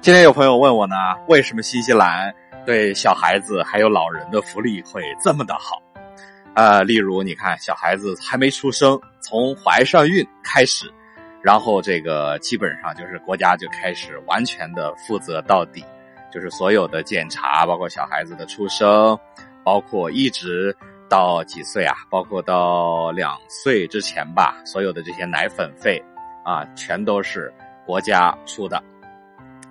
[0.00, 0.94] 今天有朋友问我呢，
[1.26, 2.32] 为什么新西兰
[2.64, 5.82] 对小孩子还有老人的福利会这么的好？
[6.54, 10.90] 呃，例如你看，小孩子还没出生，从怀上孕开始，
[11.42, 15.84] 然后这个基本上就是国家就开始完全的负责到底，
[16.32, 19.18] 就是所有的检查，包括小孩子的出生，
[19.64, 20.74] 包括一直
[21.08, 26.02] 到几岁啊，包括到两岁之前吧，所有的这些奶粉费
[26.44, 27.52] 啊，全都是
[27.84, 28.80] 国家出的。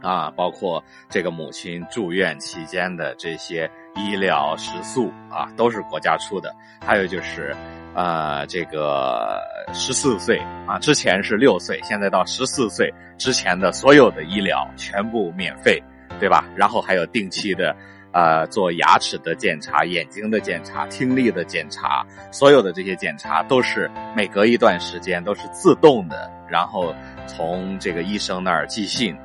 [0.01, 6.55] 啊，包括这个母亲住院期间的这些医疗食宿啊，都是国家出的。
[6.85, 7.55] 还有就是，
[7.95, 9.39] 呃，这个
[9.73, 10.37] 十四岁
[10.67, 15.81] 啊，之前是六岁，现在到十四岁之前的所有的医疗全部免费，
[16.19, 16.45] 对吧？
[16.55, 17.75] 然后还有定期的，
[18.13, 26.93] 呃，做牙齿的检查、眼睛的检查、听力的检查，所有的这些检查都是每隔一段时间都是自动的，然后
[27.25, 29.17] 从这个医生那儿寄信。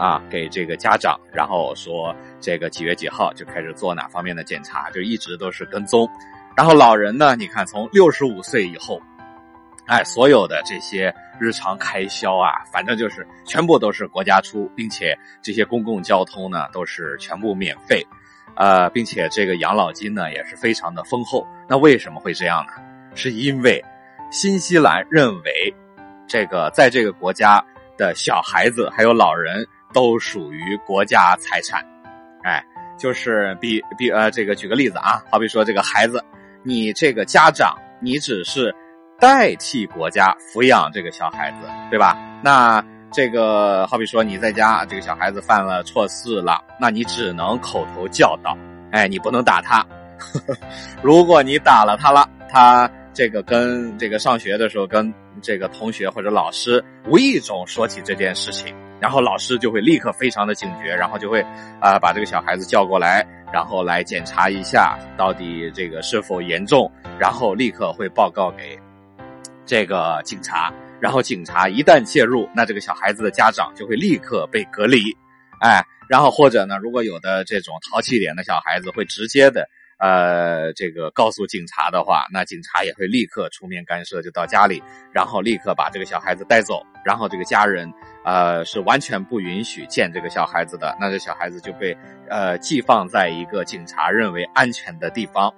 [0.00, 6.08] 啊，给这个家长，然后说这个几月几号就开始做哪方面的检查，就一直都是跟踪。
[6.56, 8.98] 然后老人呢，你看从六十五岁以后，
[9.84, 18.02] 哎，所有的这些日常开销啊，反正就是全部都是国家出，并且这些公共交通呢都是全部免费，
[18.56, 21.46] 呃，并且这个养老金呢也是非常的丰厚。
[21.68, 22.72] 那为什么会这样呢？
[23.14, 23.84] 是因为
[24.30, 25.74] 新西兰认为
[26.26, 27.62] 这个在这个国家
[27.98, 29.66] 的小孩子还有老人。
[29.92, 31.84] 都属于国家财产，
[32.42, 32.64] 哎，
[32.98, 36.22] 就是比比呃，这个举个例子啊，好比说这个孩子，
[36.62, 38.74] 你这个家长，你只是
[39.18, 42.16] 代替国家抚养这个小孩子，对吧？
[42.42, 48.56] 那这个好比说你在家，这个小孩子犯了错事了，那你只能口头教导，
[48.92, 49.84] 哎，你不能打他。
[51.02, 58.76] 如果你打了他了，他这个跟这个上学的时候跟这个同学或者老师无意中说起这件事情。
[59.00, 61.40] 然后老师就会立刻非常的警觉，然后就会
[61.80, 68.78] 啊把这个小孩子叫过来，然后来检查一下到底这个是否严重，然后立刻会报告给
[69.64, 75.00] 这个警察，然后警察一旦介入，那这个小孩子的家长就会立刻被隔离，
[75.60, 79.68] 哎，然后或者呢，如果有的这种淘气点的小孩子会直接的。
[80.02, 87.92] 呃，这个告诉警察的话，那警察也会立刻出面干涉，就到家里，然后立刻把这个小孩子带走，然后这个家人，
[88.24, 91.96] 呃，是完全不允许见这个小孩子的，那这小孩子就被
[92.28, 95.52] 呃寄放在一个警察认为安全的地方，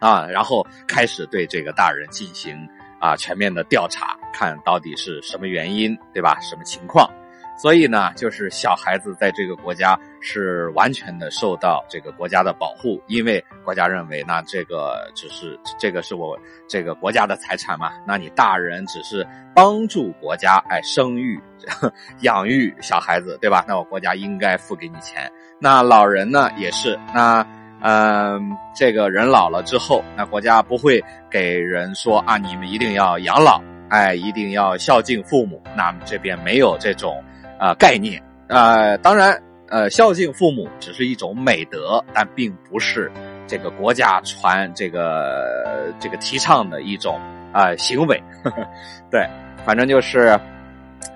[0.00, 2.68] 啊，然后开始对这个大人进行
[3.00, 6.38] 啊全面的调查，看到底是什么原因，对吧？
[6.40, 7.08] 什么情况？
[7.58, 19.26] 所以呢，就是小孩子在这个国家是完全的受到这个国家的保护，因为国家认为，那这个只是这个是我这个国家的财产嘛，那你大人只是
[19.56, 21.36] 帮助国家哎生育、
[22.22, 23.64] 养育小孩子，对吧？
[23.66, 25.28] 那我国家应该付给你钱。
[25.58, 27.44] 那老人呢也是，那
[27.80, 35.60] 嗯，这个人老了之后，那国家不会给人说啊，你们一定要养老，哎，一定要孝敬父母。
[35.76, 37.20] 那这边没有这种。
[37.58, 39.36] 啊，概念，呃，当然，
[39.68, 43.10] 呃，孝敬父母只是一种美德，但并不是
[43.48, 47.20] 这个国家传这个这个提倡的一种
[47.52, 48.64] 啊行为呵呵。
[49.10, 49.28] 对，
[49.66, 50.38] 反正就是，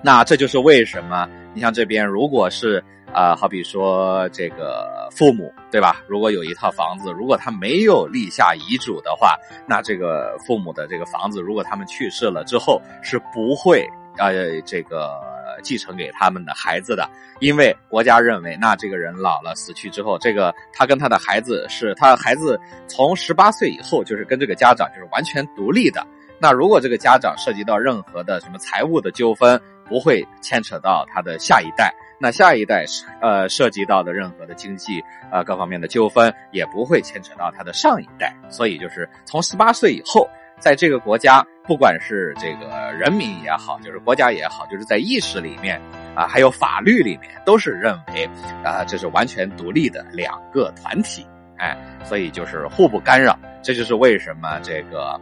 [0.01, 2.83] 那这就是为什么你像这边，如果是
[3.13, 6.03] 啊，好比说这个父母，对吧？
[6.09, 13.87] 如果有一套房子，如果他没有立下遗嘱的话，那这个父母的这个房子，如果他们去世了之后，是不会
[14.17, 15.31] 呃这个。
[15.63, 17.09] 继承给他们的孩子的，
[17.39, 26.05] 因为国家认为，那这个人老了死去之后，这个他跟他的孩子是他孩子从十八岁以后就是跟这个家长就是完全独立的。
[26.37, 31.91] 那如果这个家长涉及到任何的什么财务的纠纷，不会牵扯到他的下一代。
[32.19, 32.85] 那下一代
[33.21, 38.35] 呃涉及到的任何的经济呃各方面的纠纷，也不会牵扯到他的上一代。
[38.49, 40.29] 所以就是从十八岁以后。
[40.63, 45.77] 在这个国家，不管是这个人民也好，就是国家也好，就是在意识里面
[46.15, 48.25] 啊，还有法律里面，都是认为
[48.63, 51.27] 啊，这是完全独立的两个团体，
[51.57, 53.37] 哎，所以就是互不干扰。
[53.61, 55.19] 这就是为什么这个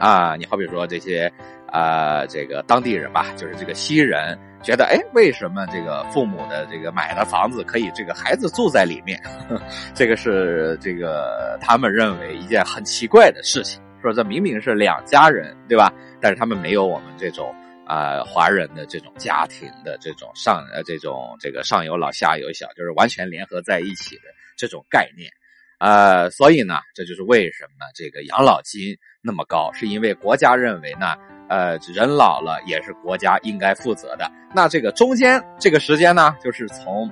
[0.00, 1.32] 啊，你好比说这些
[1.68, 9.22] 啊，这个当地人吧，就是这个西人觉得，哎，为什么这个父母的这个买的房子可以这个孩子住在里面？
[9.94, 13.80] 这个是这个他们认为一件很奇怪的事情。
[14.06, 15.92] 说这明明是两家人，对吧？
[16.20, 17.54] 但是他们没有我们这种
[17.84, 24.22] 啊华人的这种家庭的这种上呃这种这个上有老下有小，就是完全联合在一起的
[24.56, 25.30] 这种概念
[25.78, 31.14] 呃，所以呢，这就是为什么这个养老金那么高，是因为国家认为呢，
[31.50, 34.30] 呃，人老了也是国家应该负责的。
[34.54, 37.10] 那这个中间这个时间呢，就是从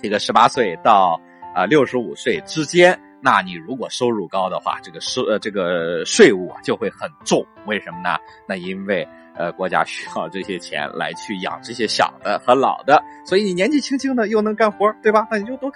[0.00, 1.20] 这个十八岁到
[1.56, 7.44] 啊六十五岁之间，那你如果收入高的话，这个收呃这个税务啊就会很重。
[7.66, 8.16] 为什么呢？
[8.46, 15.26] 那因为呃国家需要这些钱来去养这些小的和老的，所以你年纪轻轻的又能干活，对吧？
[15.30, 15.70] 那你就多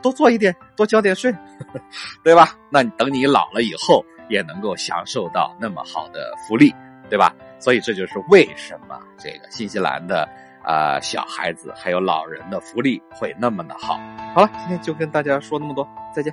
[0.00, 1.34] 多做一点，多交点税，
[2.22, 2.56] 对吧？
[2.70, 6.74] 那你等你老了以后，也能够享受到那么好的福利，
[7.10, 7.34] 对吧？
[7.58, 10.28] 所以这就是为什么这个新西兰的
[10.62, 13.98] 啊小孩子还有老人的福利会那么的好。
[14.34, 16.32] 好了，今天就跟大家说那么多，再见。